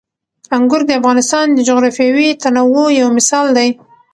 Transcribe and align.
انګور 0.55 0.81
د 0.85 0.91
افغانستان 0.99 1.45
د 1.53 1.59
جغرافیوي 1.67 2.27
تنوع 2.43 2.87
یو 2.99 3.07
مثال 3.17 3.47
دی. 3.57 3.69